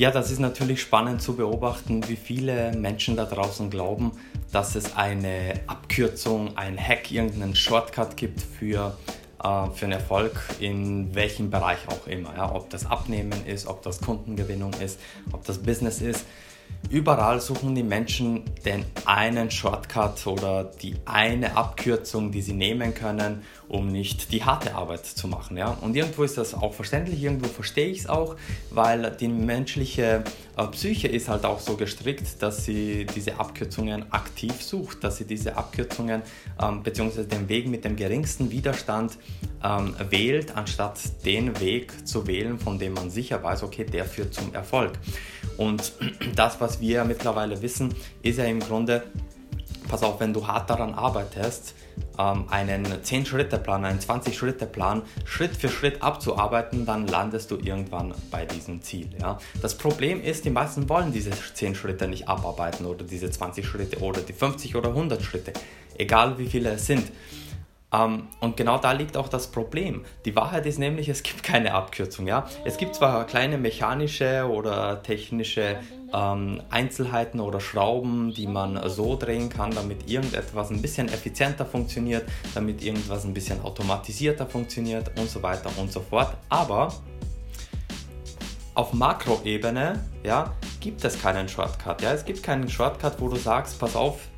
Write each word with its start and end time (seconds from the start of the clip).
Ja, 0.00 0.10
das 0.10 0.30
ist 0.30 0.38
natürlich 0.38 0.80
spannend 0.80 1.20
zu 1.20 1.36
beobachten, 1.36 2.08
wie 2.08 2.16
viele 2.16 2.72
Menschen 2.72 3.16
da 3.16 3.26
draußen 3.26 3.68
glauben, 3.68 4.12
dass 4.50 4.74
es 4.74 4.96
eine 4.96 5.60
Abkürzung, 5.66 6.56
ein 6.56 6.78
Hack, 6.78 7.12
irgendeinen 7.12 7.54
Shortcut 7.54 8.16
gibt 8.16 8.40
für, 8.40 8.96
äh, 9.44 9.70
für 9.74 9.84
einen 9.84 9.92
Erfolg 9.92 10.40
in 10.58 11.14
welchem 11.14 11.50
Bereich 11.50 11.80
auch 11.88 12.06
immer. 12.06 12.34
Ja? 12.34 12.50
Ob 12.50 12.70
das 12.70 12.86
Abnehmen 12.86 13.44
ist, 13.44 13.66
ob 13.66 13.82
das 13.82 14.00
Kundengewinnung 14.00 14.72
ist, 14.82 14.98
ob 15.32 15.44
das 15.44 15.58
Business 15.58 16.00
ist. 16.00 16.24
Überall 16.90 17.40
suchen 17.40 17.76
die 17.76 17.84
Menschen 17.84 18.42
den 18.64 18.84
einen 19.04 19.48
Shortcut 19.52 20.26
oder 20.26 20.64
die 20.64 20.96
eine 21.04 21.56
Abkürzung, 21.56 22.32
die 22.32 22.42
sie 22.42 22.52
nehmen 22.52 22.94
können, 22.94 23.42
um 23.68 23.86
nicht 23.92 24.32
die 24.32 24.42
harte 24.42 24.74
Arbeit 24.74 25.06
zu 25.06 25.28
machen. 25.28 25.56
Ja? 25.56 25.78
Und 25.80 25.94
irgendwo 25.94 26.24
ist 26.24 26.36
das 26.36 26.52
auch 26.52 26.74
verständlich, 26.74 27.22
irgendwo 27.22 27.46
verstehe 27.46 27.86
ich 27.86 28.00
es 28.00 28.06
auch, 28.08 28.34
weil 28.70 29.16
die 29.20 29.28
menschliche 29.28 30.24
äh, 30.56 30.66
Psyche 30.66 31.06
ist 31.06 31.28
halt 31.28 31.44
auch 31.44 31.60
so 31.60 31.76
gestrickt, 31.76 32.42
dass 32.42 32.64
sie 32.64 33.06
diese 33.14 33.38
Abkürzungen 33.38 34.10
aktiv 34.12 34.60
sucht, 34.60 35.04
dass 35.04 35.18
sie 35.18 35.26
diese 35.26 35.56
Abkürzungen 35.56 36.22
ähm, 36.60 36.82
bzw. 36.82 37.22
den 37.22 37.48
Weg 37.48 37.68
mit 37.68 37.84
dem 37.84 37.94
geringsten 37.94 38.50
Widerstand 38.50 39.16
ähm, 39.62 39.94
wählt, 40.10 40.56
anstatt 40.56 40.98
den 41.24 41.60
Weg 41.60 42.04
zu 42.04 42.26
wählen, 42.26 42.58
von 42.58 42.80
dem 42.80 42.94
man 42.94 43.10
sicher 43.10 43.40
weiß, 43.40 43.62
okay, 43.62 43.84
der 43.84 44.06
führt 44.06 44.34
zum 44.34 44.52
Erfolg. 44.54 44.98
Und 45.60 45.92
das, 46.36 46.58
was 46.58 46.80
wir 46.80 47.04
mittlerweile 47.04 47.60
wissen, 47.60 47.94
ist 48.22 48.38
ja 48.38 48.44
im 48.44 48.60
Grunde, 48.60 49.02
pass 49.90 50.02
auf, 50.02 50.18
wenn 50.18 50.32
du 50.32 50.46
hart 50.46 50.70
daran 50.70 50.94
arbeitest, 50.94 51.74
ähm, 52.18 52.46
einen 52.48 52.86
10-Schritte-Plan, 52.86 53.84
einen 53.84 53.98
20-Schritte-Plan 53.98 55.02
Schritt 55.26 55.54
für 55.54 55.68
Schritt 55.68 56.02
abzuarbeiten, 56.02 56.86
dann 56.86 57.06
landest 57.06 57.50
du 57.50 57.56
irgendwann 57.56 58.14
bei 58.30 58.46
diesem 58.46 58.80
Ziel. 58.80 59.10
Ja? 59.20 59.38
Das 59.60 59.76
Problem 59.76 60.22
ist, 60.22 60.46
die 60.46 60.50
meisten 60.50 60.88
wollen 60.88 61.12
diese 61.12 61.32
10 61.32 61.74
Schritte 61.74 62.08
nicht 62.08 62.26
abarbeiten 62.26 62.86
oder 62.86 63.04
diese 63.04 63.30
20 63.30 63.66
Schritte 63.66 63.98
oder 63.98 64.22
die 64.22 64.32
50 64.32 64.76
oder 64.76 64.88
100 64.88 65.20
Schritte, 65.20 65.52
egal 65.98 66.38
wie 66.38 66.46
viele 66.46 66.70
es 66.70 66.86
sind. 66.86 67.12
Ähm, 67.92 68.28
und 68.40 68.56
genau 68.56 68.78
da 68.78 68.92
liegt 68.92 69.16
auch 69.16 69.28
das 69.28 69.48
Problem. 69.48 70.04
Die 70.24 70.36
Wahrheit 70.36 70.66
ist 70.66 70.78
nämlich, 70.78 71.08
es 71.08 71.22
gibt 71.22 71.42
keine 71.42 71.74
Abkürzung. 71.74 72.26
Ja? 72.26 72.46
Es 72.64 72.76
gibt 72.76 72.94
zwar 72.94 73.26
kleine 73.26 73.58
mechanische 73.58 74.48
oder 74.48 75.02
technische 75.02 75.80
ähm, 76.12 76.62
Einzelheiten 76.70 77.40
oder 77.40 77.60
Schrauben, 77.60 78.32
die 78.32 78.46
man 78.46 78.88
so 78.88 79.16
drehen 79.16 79.48
kann, 79.48 79.72
damit 79.72 80.08
irgendetwas 80.08 80.70
ein 80.70 80.82
bisschen 80.82 81.08
effizienter 81.08 81.66
funktioniert, 81.66 82.28
damit 82.54 82.82
irgendwas 82.82 83.24
ein 83.24 83.34
bisschen 83.34 83.60
automatisierter 83.62 84.46
funktioniert 84.46 85.10
und 85.18 85.28
so 85.28 85.42
weiter 85.42 85.70
und 85.78 85.92
so 85.92 86.00
fort. 86.00 86.36
Aber 86.48 86.92
auf 88.74 88.92
Makroebene 88.92 90.04
ja, 90.22 90.54
gibt 90.78 91.04
es 91.04 91.20
keinen 91.20 91.48
Shortcut. 91.48 92.02
Ja? 92.02 92.12
Es 92.12 92.24
gibt 92.24 92.42
keinen 92.42 92.68
Shortcut, 92.68 93.20
wo 93.20 93.28
du 93.28 93.36
sagst, 93.36 93.78
pass 93.80 93.96
auf, 93.96 94.28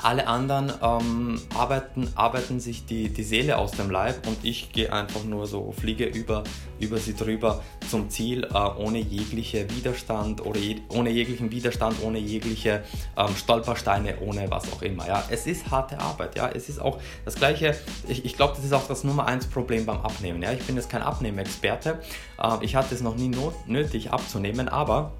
alle 0.00 0.26
anderen 0.26 0.72
ähm, 0.82 1.40
arbeiten, 1.54 2.08
arbeiten 2.14 2.60
sich 2.60 2.86
die, 2.86 3.08
die 3.10 3.22
Seele 3.22 3.58
aus 3.58 3.72
dem 3.72 3.90
Leib 3.90 4.26
und 4.26 4.38
ich 4.42 4.72
gehe 4.72 4.92
einfach 4.92 5.24
nur 5.24 5.46
so, 5.46 5.72
fliege 5.72 6.04
über, 6.04 6.44
über 6.80 6.98
sie 6.98 7.14
drüber 7.14 7.62
zum 7.90 8.08
Ziel, 8.08 8.44
äh, 8.44 8.56
ohne 8.56 8.98
jegliche 8.98 9.68
Widerstand 9.70 10.44
oder 10.44 10.58
je, 10.58 10.76
ohne 10.88 11.10
jeglichen 11.10 11.50
Widerstand, 11.50 11.96
ohne 12.02 12.18
jegliche 12.18 12.84
ähm, 13.16 13.36
Stolpersteine, 13.36 14.20
ohne 14.20 14.50
was 14.50 14.72
auch 14.72 14.82
immer. 14.82 15.06
Ja? 15.06 15.24
Es 15.30 15.46
ist 15.46 15.70
harte 15.70 15.98
Arbeit, 15.98 16.36
ja. 16.36 16.48
Es 16.48 16.68
ist 16.68 16.80
auch 16.80 16.98
das 17.24 17.34
gleiche, 17.34 17.76
ich, 18.08 18.24
ich 18.24 18.36
glaube, 18.36 18.54
das 18.56 18.64
ist 18.64 18.72
auch 18.72 18.88
das 18.88 19.04
Nummer 19.04 19.26
eins 19.26 19.46
Problem 19.46 19.84
beim 19.84 19.98
Abnehmen. 19.98 20.42
Ja? 20.42 20.52
Ich 20.52 20.62
bin 20.62 20.76
jetzt 20.76 20.88
kein 20.88 21.02
Abnehmexperte, 21.02 22.00
äh, 22.42 22.64
ich 22.64 22.76
hatte 22.76 22.94
es 22.94 23.02
noch 23.02 23.16
nie 23.16 23.28
not, 23.28 23.54
nötig 23.66 24.10
abzunehmen, 24.10 24.68
aber 24.68 25.12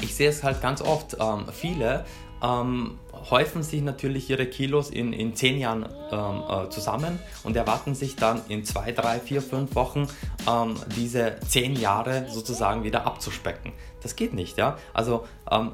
ich 0.00 0.14
sehe 0.14 0.28
es 0.28 0.42
halt 0.42 0.60
ganz 0.60 0.82
oft, 0.82 1.16
ähm, 1.20 1.46
viele 1.52 2.04
ähm, 2.42 2.98
häufen 3.30 3.62
sich 3.62 3.82
natürlich 3.82 4.30
ihre 4.30 4.46
Kilos 4.46 4.90
in, 4.90 5.12
in 5.12 5.34
zehn 5.34 5.58
Jahren 5.58 5.86
ähm, 6.10 6.42
äh, 6.48 6.68
zusammen 6.70 7.18
und 7.44 7.56
erwarten 7.56 7.94
sich 7.94 8.16
dann 8.16 8.40
in 8.48 8.64
zwei, 8.64 8.92
drei, 8.92 9.18
vier, 9.18 9.42
fünf 9.42 9.74
Wochen 9.74 10.08
ähm, 10.48 10.76
diese 10.96 11.36
zehn 11.48 11.74
Jahre 11.74 12.26
sozusagen 12.28 12.84
wieder 12.84 13.06
abzuspecken. 13.06 13.72
Das 14.02 14.16
geht 14.16 14.34
nicht, 14.34 14.58
ja. 14.58 14.78
Also 14.92 15.26
ähm, 15.50 15.72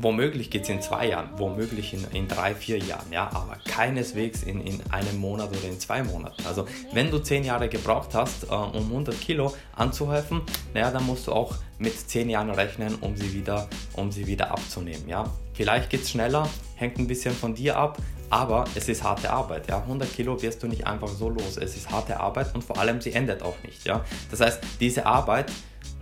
Womöglich 0.00 0.48
geht 0.50 0.62
es 0.62 0.68
in 0.68 0.80
zwei 0.80 1.08
Jahren, 1.08 1.30
womöglich 1.38 1.92
in, 1.92 2.06
in 2.12 2.28
drei, 2.28 2.54
vier 2.54 2.78
Jahren, 2.78 3.10
ja, 3.10 3.24
aber 3.34 3.56
keineswegs 3.66 4.44
in, 4.44 4.60
in 4.60 4.80
einem 4.92 5.18
Monat 5.18 5.50
oder 5.50 5.64
in 5.64 5.80
zwei 5.80 6.04
Monaten. 6.04 6.46
Also 6.46 6.68
wenn 6.92 7.10
du 7.10 7.18
zehn 7.18 7.42
Jahre 7.42 7.68
gebraucht 7.68 8.14
hast, 8.14 8.44
äh, 8.44 8.54
um 8.54 8.84
100 8.84 9.20
Kilo 9.20 9.56
anzuhäufen, 9.74 10.42
naja, 10.72 10.92
dann 10.92 11.04
musst 11.04 11.26
du 11.26 11.32
auch 11.32 11.56
mit 11.80 11.98
zehn 11.98 12.30
Jahren 12.30 12.50
rechnen, 12.50 12.94
um 13.00 13.16
sie 13.16 13.32
wieder, 13.34 13.68
um 13.94 14.12
sie 14.12 14.28
wieder 14.28 14.52
abzunehmen, 14.52 15.08
ja. 15.08 15.24
Vielleicht 15.58 15.90
geht 15.90 16.02
es 16.02 16.10
schneller, 16.10 16.48
hängt 16.76 17.00
ein 17.00 17.08
bisschen 17.08 17.34
von 17.34 17.52
dir 17.52 17.76
ab, 17.76 17.98
aber 18.30 18.62
es 18.76 18.88
ist 18.88 19.02
harte 19.02 19.28
Arbeit. 19.28 19.68
Ja? 19.68 19.78
100 19.78 20.14
Kilo 20.14 20.40
wirst 20.40 20.62
du 20.62 20.68
nicht 20.68 20.86
einfach 20.86 21.08
so 21.08 21.30
los. 21.30 21.56
Es 21.56 21.76
ist 21.76 21.90
harte 21.90 22.20
Arbeit 22.20 22.54
und 22.54 22.62
vor 22.62 22.78
allem 22.78 23.00
sie 23.00 23.12
endet 23.12 23.42
auch 23.42 23.56
nicht. 23.64 23.84
Ja? 23.84 24.04
Das 24.30 24.40
heißt, 24.40 24.60
diese 24.78 25.04
Arbeit 25.04 25.50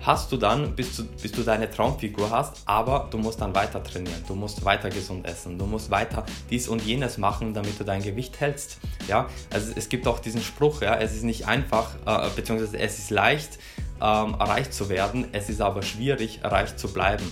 hast 0.02 0.30
du 0.30 0.36
dann, 0.36 0.76
bis 0.76 0.96
du, 0.96 1.04
bis 1.04 1.32
du 1.32 1.42
deine 1.42 1.70
Traumfigur 1.70 2.30
hast, 2.30 2.64
aber 2.66 3.08
du 3.10 3.16
musst 3.16 3.40
dann 3.40 3.54
weiter 3.54 3.82
trainieren, 3.82 4.22
du 4.28 4.34
musst 4.34 4.62
weiter 4.62 4.90
gesund 4.90 5.26
essen, 5.26 5.58
du 5.58 5.64
musst 5.64 5.90
weiter 5.90 6.26
dies 6.50 6.68
und 6.68 6.82
jenes 6.82 7.16
machen, 7.16 7.54
damit 7.54 7.80
du 7.80 7.84
dein 7.84 8.02
Gewicht 8.02 8.38
hältst. 8.38 8.78
Ja, 9.08 9.26
also 9.50 9.72
es 9.74 9.88
gibt 9.88 10.06
auch 10.06 10.18
diesen 10.18 10.42
Spruch, 10.42 10.82
ja, 10.82 10.96
es 10.96 11.14
ist 11.14 11.22
nicht 11.22 11.48
einfach, 11.48 11.94
äh, 12.04 12.28
beziehungsweise 12.36 12.78
es 12.78 12.98
ist 12.98 13.08
leicht, 13.08 13.58
ähm, 14.02 14.34
reich 14.34 14.70
zu 14.70 14.90
werden, 14.90 15.28
es 15.32 15.48
ist 15.48 15.62
aber 15.62 15.80
schwierig, 15.80 16.40
reich 16.44 16.76
zu 16.76 16.92
bleiben 16.92 17.24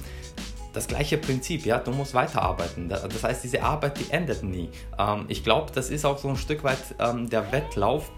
das 0.74 0.88
gleiche 0.88 1.16
Prinzip, 1.16 1.64
ja, 1.64 1.78
du 1.78 1.92
musst 1.92 2.12
weiterarbeiten. 2.14 2.88
Das 2.88 3.22
heißt, 3.22 3.44
diese 3.44 3.62
Arbeit, 3.62 3.98
die 3.98 4.10
endet 4.10 4.42
nie. 4.42 4.68
Ähm, 4.98 5.24
ich 5.28 5.42
glaube, 5.42 5.72
das 5.72 5.88
ist 5.88 6.04
auch 6.04 6.18
so 6.18 6.28
ein 6.28 6.36
Stück 6.36 6.64
weit 6.64 6.78
ähm, 6.98 7.30
der 7.30 7.50
Wettlauf 7.52 8.10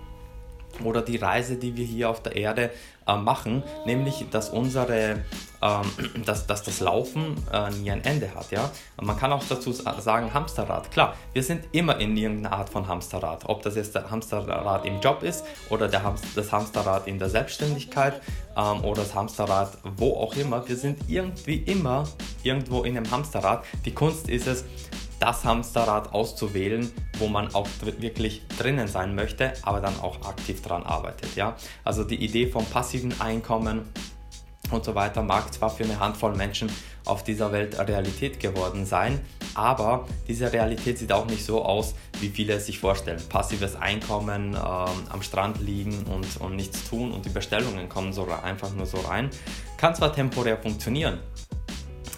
oder 0.84 1.02
die 1.02 1.16
Reise, 1.16 1.56
die 1.56 1.76
wir 1.76 1.84
hier 1.84 2.10
auf 2.10 2.22
der 2.22 2.36
Erde 2.36 2.70
äh, 3.06 3.16
machen, 3.16 3.62
nämlich 3.84 4.26
dass 4.30 4.50
unsere, 4.50 5.22
ähm, 5.62 6.22
dass, 6.24 6.46
dass 6.46 6.62
das 6.62 6.80
Laufen 6.80 7.36
äh, 7.52 7.70
nie 7.70 7.90
ein 7.90 8.04
Ende 8.04 8.34
hat. 8.34 8.50
Ja? 8.50 8.70
Man 9.00 9.16
kann 9.16 9.32
auch 9.32 9.44
dazu 9.48 9.72
sagen 9.72 10.34
Hamsterrad. 10.34 10.90
Klar, 10.90 11.14
wir 11.32 11.42
sind 11.42 11.64
immer 11.72 11.98
in 12.00 12.16
irgendeiner 12.16 12.56
Art 12.56 12.68
von 12.68 12.88
Hamsterrad. 12.88 13.44
Ob 13.46 13.62
das 13.62 13.76
jetzt 13.76 13.94
der 13.94 14.10
Hamsterrad 14.10 14.84
im 14.84 15.00
Job 15.00 15.22
ist 15.22 15.44
oder 15.70 15.88
der 15.88 16.02
Hamster, 16.02 16.28
das 16.34 16.52
Hamsterrad 16.52 17.06
in 17.06 17.18
der 17.18 17.30
Selbstständigkeit 17.30 18.20
ähm, 18.56 18.84
oder 18.84 19.02
das 19.02 19.14
Hamsterrad 19.14 19.78
wo 19.96 20.14
auch 20.14 20.34
immer. 20.36 20.66
Wir 20.68 20.76
sind 20.76 20.98
irgendwie 21.08 21.56
immer 21.56 22.04
irgendwo 22.42 22.82
in 22.82 22.96
einem 22.96 23.10
Hamsterrad. 23.10 23.64
Die 23.84 23.92
Kunst 23.92 24.28
ist 24.28 24.46
es, 24.46 24.64
das 25.18 25.44
Hamsterrad 25.44 26.12
auszuwählen, 26.12 26.90
wo 27.18 27.28
man 27.28 27.54
auch 27.54 27.68
wirklich 27.80 28.42
drinnen 28.58 28.88
sein 28.88 29.14
möchte, 29.14 29.52
aber 29.62 29.80
dann 29.80 29.98
auch 30.00 30.26
aktiv 30.26 30.62
dran 30.62 30.82
arbeitet. 30.82 31.36
Ja? 31.36 31.56
Also 31.84 32.04
die 32.04 32.22
Idee 32.22 32.46
vom 32.46 32.64
passiven 32.66 33.18
Einkommen 33.20 33.82
und 34.70 34.84
so 34.84 34.94
weiter 34.94 35.22
mag 35.22 35.52
zwar 35.54 35.70
für 35.70 35.84
eine 35.84 36.00
Handvoll 36.00 36.34
Menschen 36.34 36.70
auf 37.04 37.22
dieser 37.22 37.52
Welt 37.52 37.78
Realität 37.78 38.40
geworden 38.40 38.84
sein, 38.84 39.20
aber 39.54 40.06
diese 40.26 40.52
Realität 40.52 40.98
sieht 40.98 41.12
auch 41.12 41.26
nicht 41.26 41.44
so 41.44 41.64
aus, 41.64 41.94
wie 42.20 42.28
viele 42.28 42.54
es 42.54 42.66
sich 42.66 42.80
vorstellen. 42.80 43.22
Passives 43.28 43.76
Einkommen, 43.76 44.54
ähm, 44.54 44.58
am 45.08 45.22
Strand 45.22 45.60
liegen 45.60 46.04
und, 46.12 46.40
und 46.40 46.56
nichts 46.56 46.88
tun 46.88 47.12
und 47.12 47.24
die 47.24 47.30
Bestellungen 47.30 47.88
kommen 47.88 48.12
so 48.12 48.26
einfach 48.26 48.72
nur 48.74 48.86
so 48.86 48.98
rein. 48.98 49.30
Kann 49.76 49.94
zwar 49.94 50.12
temporär 50.12 50.58
funktionieren, 50.58 51.20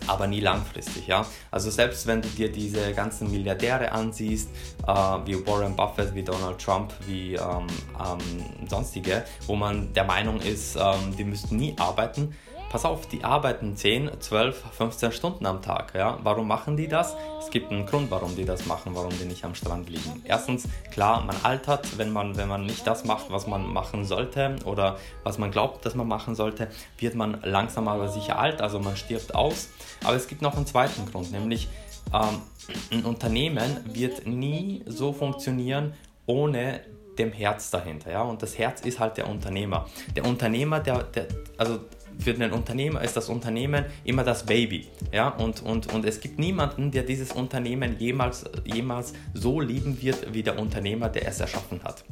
aber 0.08 0.26
nie 0.26 0.40
langfristig. 0.40 1.06
Ja? 1.06 1.26
Also 1.50 1.70
selbst 1.70 2.06
wenn 2.06 2.22
du 2.22 2.28
dir 2.28 2.50
diese 2.50 2.92
ganzen 2.92 3.30
Milliardäre 3.30 3.92
ansiehst, 3.92 4.50
äh, 4.86 4.92
wie 4.92 5.46
Warren 5.46 5.76
Buffett, 5.76 6.14
wie 6.14 6.22
Donald 6.22 6.58
Trump, 6.58 6.92
wie 7.06 7.34
ähm, 7.34 7.66
ähm, 7.98 8.68
sonstige, 8.68 9.24
wo 9.46 9.54
man 9.54 9.92
der 9.92 10.04
Meinung 10.04 10.40
ist, 10.40 10.76
ähm, 10.76 11.16
die 11.16 11.24
müssten 11.24 11.56
nie 11.56 11.74
arbeiten, 11.78 12.34
pass 12.70 12.84
auf, 12.84 13.06
die 13.06 13.24
arbeiten 13.24 13.76
10, 13.76 14.10
12, 14.20 14.62
15 14.72 15.12
Stunden 15.12 15.46
am 15.46 15.62
Tag. 15.62 15.94
Ja? 15.94 16.18
Warum 16.22 16.48
machen 16.48 16.76
die 16.76 16.88
das? 16.88 17.16
Es 17.40 17.50
gibt 17.50 17.70
einen 17.70 17.86
Grund, 17.86 18.10
warum 18.10 18.36
die 18.36 18.44
das 18.44 18.66
machen, 18.66 18.94
warum 18.94 19.10
die 19.18 19.24
nicht 19.24 19.44
am 19.44 19.54
Strand 19.54 19.88
liegen. 19.88 20.22
Erstens, 20.24 20.68
klar, 20.90 21.22
man 21.24 21.36
altert, 21.42 21.98
wenn 21.98 22.12
man, 22.12 22.36
wenn 22.36 22.48
man 22.48 22.66
nicht 22.66 22.86
das 22.86 23.04
macht, 23.04 23.30
was 23.30 23.46
man 23.46 23.66
machen 23.66 24.04
sollte 24.04 24.56
oder 24.64 24.96
was 25.22 25.38
man 25.38 25.50
glaubt, 25.50 25.84
dass 25.86 25.94
man 25.94 26.08
machen 26.08 26.34
sollte, 26.34 26.68
wird 26.98 27.14
man 27.14 27.40
langsam 27.42 27.88
aber 27.88 28.08
sicher 28.08 28.38
alt, 28.38 28.60
also 28.60 28.78
man 28.78 28.96
stirbt 28.96 29.34
aus. 29.34 29.70
Aber 30.04 30.16
es 30.16 30.28
gibt 30.28 30.42
noch 30.42 30.56
einen 30.56 30.66
zweiten 30.66 31.06
Grund, 31.10 31.32
nämlich 31.32 31.68
ähm, 32.12 32.42
ein 32.90 33.04
Unternehmen 33.04 33.80
wird 33.92 34.26
nie 34.26 34.82
so 34.86 35.12
funktionieren 35.12 35.94
ohne 36.26 36.80
dem 37.18 37.32
Herz 37.32 37.70
dahinter. 37.70 38.12
Ja? 38.12 38.22
Und 38.22 38.42
das 38.42 38.58
Herz 38.58 38.82
ist 38.82 39.00
halt 39.00 39.16
der 39.16 39.28
Unternehmer. 39.28 39.86
Der 40.14 40.24
Unternehmer, 40.24 40.80
der, 40.80 41.02
der 41.04 41.26
also 41.56 41.80
für 42.18 42.34
den 42.34 42.52
Unternehmer 42.52 43.02
ist 43.02 43.16
das 43.16 43.28
Unternehmen 43.28 43.84
immer 44.04 44.24
das 44.24 44.44
Baby. 44.44 44.88
Ja? 45.12 45.28
Und, 45.28 45.62
und, 45.62 45.92
und 45.92 46.04
es 46.04 46.20
gibt 46.20 46.38
niemanden, 46.38 46.90
der 46.90 47.02
dieses 47.02 47.32
Unternehmen 47.32 47.98
jemals, 47.98 48.44
jemals 48.64 49.12
so 49.34 49.60
lieben 49.60 50.00
wird 50.02 50.34
wie 50.34 50.42
der 50.42 50.58
Unternehmer, 50.58 51.08
der 51.08 51.28
es 51.28 51.40
erschaffen 51.40 51.80
hat. 51.84 52.04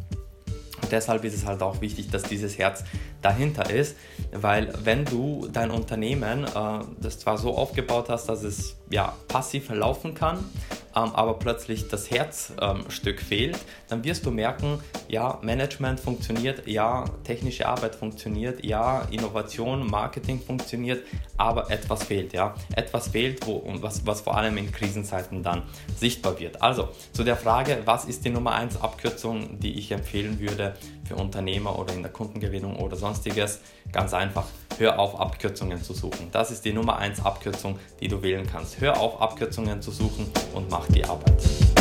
deshalb 0.91 1.25
ist 1.25 1.35
es 1.35 1.45
halt 1.45 1.63
auch 1.63 1.81
wichtig, 1.81 2.11
dass 2.11 2.23
dieses 2.23 2.59
Herz 2.59 2.85
dahinter 3.23 3.69
ist, 3.71 3.97
weil 4.33 4.73
wenn 4.85 5.05
du 5.05 5.49
dein 5.53 5.71
Unternehmen 5.71 6.45
äh, 6.45 6.85
das 7.01 7.19
zwar 7.19 7.39
so 7.39 7.57
aufgebaut 7.57 8.09
hast, 8.09 8.29
dass 8.29 8.43
es 8.45 8.77
ja 8.91 9.15
passiv 9.29 9.71
laufen 9.71 10.15
kann, 10.15 10.45
ähm, 10.97 11.15
aber 11.15 11.35
plötzlich 11.35 11.89
das 11.89 12.11
Herzstück 12.11 13.21
ähm, 13.21 13.27
fehlt, 13.27 13.59
dann 13.89 14.03
wirst 14.03 14.25
du 14.25 14.31
merken, 14.31 14.81
ja, 15.09 15.39
Management 15.43 16.01
funktioniert, 16.01 16.67
ja, 16.67 17.05
technische 17.25 17.69
Arbeit 17.69 17.95
funktioniert, 17.95 18.65
ja, 18.65 19.03
Innovation, 19.11 19.87
Marketing 19.87 20.41
funktioniert, 20.41 21.05
aber 21.37 21.71
etwas 21.71 22.05
fehlt, 22.05 22.33
ja. 22.33 22.55
Etwas 22.75 23.09
fehlt, 23.09 23.47
wo, 23.47 23.63
was, 23.83 24.07
was 24.07 24.23
vor 24.23 24.37
allem 24.37 24.57
in 24.57 24.73
Krisenzeiten 24.73 25.43
dann 25.43 25.63
sichtbar 25.97 26.39
wird. 26.41 26.63
Also 26.63 26.89
zu 27.13 27.25
der 27.25 27.37
Frage, 27.37 27.83
was 27.85 28.07
ist 28.07 28.25
die 28.25 28.31
Nummer 28.31 28.53
1 28.55 28.81
Abkürzung, 28.81 29.61
die 29.61 29.79
ich 29.79 29.93
empfehlen 29.93 30.41
würde 30.41 30.75
für 31.07 31.17
Unternehmer 31.17 31.79
oder 31.79 31.95
in 31.95 32.03
der 32.03 32.13
Kundengewinnung 32.13 32.77
oder 32.77 32.97
sonstiges? 32.97 33.61
Ganz 33.93 34.13
einfach, 34.13 34.47
hör 34.79 34.99
auf 34.99 35.19
Abkürzungen 35.19 35.83
zu 35.83 35.95
suchen. 35.95 36.29
Das 36.33 36.51
ist 36.51 36.65
die 36.65 36.73
Nummer 36.73 36.97
1 36.99 37.25
Abkürzung, 37.25 37.79
die 38.01 38.09
du 38.09 38.23
wählen 38.23 38.47
kannst. 38.51 38.81
Hör 38.81 39.01
auf 39.01 39.21
Abkürzungen 39.21 39.81
zu 39.81 39.91
suchen 39.91 40.31
und 40.55 40.71
mach 40.71 40.87
die 40.89 41.05
Arbeit. 41.05 41.76